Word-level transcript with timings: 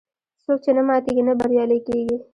څوک 0.43 0.59
چې 0.63 0.71
نه 0.77 0.81
ماتیږي، 0.87 1.23
نه 1.27 1.33
بریالی 1.39 1.79
کېږي. 1.87 2.17